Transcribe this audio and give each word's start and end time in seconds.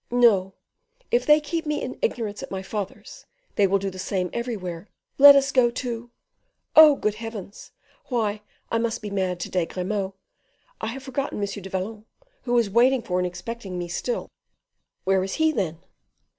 "No; 0.09 0.55
if 1.11 1.27
they 1.27 1.39
keep 1.39 1.67
me 1.67 1.79
in 1.83 1.99
ignorance 2.01 2.41
at 2.41 2.49
my 2.49 2.63
father's, 2.63 3.27
they 3.53 3.67
will 3.67 3.77
do 3.77 3.91
the 3.91 3.99
same 3.99 4.31
everywhere. 4.33 4.87
Let 5.19 5.35
us 5.35 5.51
go 5.51 5.69
to 5.69 6.09
Oh, 6.75 6.95
good 6.95 7.13
heavens! 7.13 7.69
why, 8.07 8.41
I 8.71 8.79
must 8.79 9.03
be 9.03 9.11
mad 9.11 9.39
to 9.41 9.49
day, 9.51 9.67
Grimaud; 9.67 10.13
I 10.81 10.87
have 10.87 11.03
forgotten 11.03 11.39
M. 11.39 11.45
du 11.45 11.69
Vallon, 11.69 12.05
who 12.45 12.57
is 12.57 12.67
waiting 12.67 13.03
for 13.03 13.19
and 13.19 13.27
expecting 13.27 13.77
me 13.77 13.87
still." 13.87 14.31
"Where 15.03 15.23
is 15.23 15.35
he, 15.35 15.51
then?" 15.51 15.77